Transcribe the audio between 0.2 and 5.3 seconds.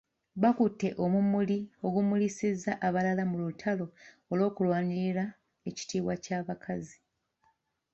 Bakutte omumuli ogumulisiza abalala mu lutalo olw’okulwanirira